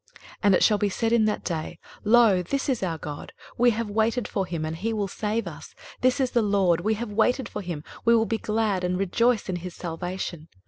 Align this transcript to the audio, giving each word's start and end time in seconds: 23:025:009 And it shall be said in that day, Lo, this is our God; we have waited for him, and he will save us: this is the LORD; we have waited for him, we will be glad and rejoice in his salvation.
23:025:009 0.39 0.39
And 0.41 0.55
it 0.55 0.63
shall 0.63 0.77
be 0.79 0.89
said 0.89 1.11
in 1.11 1.25
that 1.25 1.43
day, 1.43 1.77
Lo, 2.03 2.41
this 2.41 2.69
is 2.69 2.81
our 2.81 2.97
God; 2.97 3.33
we 3.55 3.69
have 3.69 3.87
waited 3.87 4.27
for 4.27 4.47
him, 4.47 4.65
and 4.65 4.75
he 4.77 4.93
will 4.93 5.07
save 5.07 5.45
us: 5.45 5.75
this 6.01 6.19
is 6.19 6.31
the 6.31 6.41
LORD; 6.41 6.81
we 6.81 6.95
have 6.95 7.11
waited 7.11 7.47
for 7.47 7.61
him, 7.61 7.83
we 8.03 8.15
will 8.15 8.25
be 8.25 8.39
glad 8.39 8.83
and 8.83 8.97
rejoice 8.97 9.47
in 9.47 9.57
his 9.57 9.75
salvation. 9.75 10.47